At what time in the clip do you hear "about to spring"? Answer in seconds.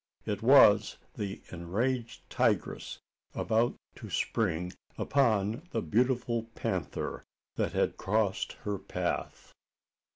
3.35-4.73